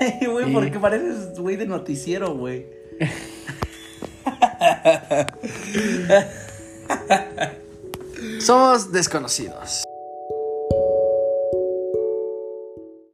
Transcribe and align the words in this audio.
Güey, 0.30 0.52
porque 0.52 0.78
pareces 0.78 1.38
güey 1.38 1.56
de 1.56 1.66
noticiero, 1.66 2.34
güey. 2.34 2.66
Somos 8.40 8.92
desconocidos. 8.92 9.84